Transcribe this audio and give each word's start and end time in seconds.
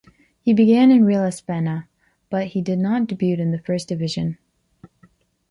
He 0.41 0.51
began 0.51 0.89
in 0.89 1.05
Real 1.05 1.23
Espana, 1.23 1.87
but 2.31 2.47
he 2.47 2.61
did 2.63 2.79
not 2.79 3.05
debut 3.05 3.35
in 3.37 3.51
the 3.51 3.59
first 3.59 3.87
division. 3.87 4.39